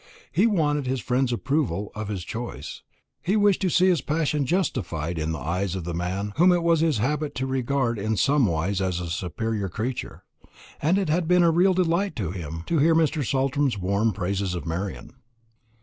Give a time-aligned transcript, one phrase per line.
[0.31, 2.81] He wanted his friend's approval of his choice;
[3.21, 6.63] he wished to see his passion justified in the eyes of the man whom it
[6.63, 10.23] was his habit to regard in somewise as a superior creature;
[10.81, 13.23] and it had been a real delight to him to hear Mr.
[13.23, 15.13] Saltram's warm praises of Marian.